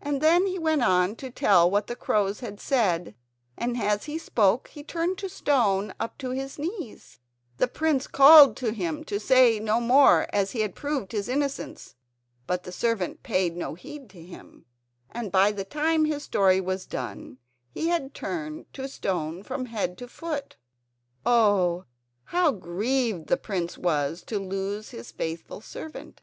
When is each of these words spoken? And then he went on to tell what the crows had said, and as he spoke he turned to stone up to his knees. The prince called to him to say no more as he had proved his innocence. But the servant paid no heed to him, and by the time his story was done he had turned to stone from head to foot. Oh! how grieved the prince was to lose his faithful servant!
And 0.00 0.22
then 0.22 0.46
he 0.46 0.58
went 0.58 0.80
on 0.82 1.14
to 1.16 1.28
tell 1.30 1.70
what 1.70 1.88
the 1.88 1.94
crows 1.94 2.40
had 2.40 2.58
said, 2.58 3.14
and 3.54 3.76
as 3.76 4.04
he 4.06 4.16
spoke 4.16 4.68
he 4.68 4.82
turned 4.82 5.18
to 5.18 5.28
stone 5.28 5.92
up 6.00 6.16
to 6.20 6.30
his 6.30 6.58
knees. 6.58 7.20
The 7.58 7.68
prince 7.68 8.06
called 8.06 8.56
to 8.56 8.72
him 8.72 9.04
to 9.04 9.20
say 9.20 9.60
no 9.60 9.78
more 9.78 10.26
as 10.32 10.52
he 10.52 10.60
had 10.62 10.74
proved 10.74 11.12
his 11.12 11.28
innocence. 11.28 11.96
But 12.46 12.62
the 12.62 12.72
servant 12.72 13.22
paid 13.22 13.58
no 13.58 13.74
heed 13.74 14.08
to 14.08 14.22
him, 14.24 14.64
and 15.10 15.30
by 15.30 15.52
the 15.52 15.64
time 15.66 16.06
his 16.06 16.22
story 16.22 16.62
was 16.62 16.86
done 16.86 17.36
he 17.70 17.88
had 17.88 18.14
turned 18.14 18.72
to 18.72 18.88
stone 18.88 19.42
from 19.42 19.66
head 19.66 19.98
to 19.98 20.08
foot. 20.08 20.56
Oh! 21.26 21.84
how 22.24 22.52
grieved 22.52 23.26
the 23.26 23.36
prince 23.36 23.76
was 23.76 24.22
to 24.28 24.38
lose 24.38 24.92
his 24.92 25.12
faithful 25.12 25.60
servant! 25.60 26.22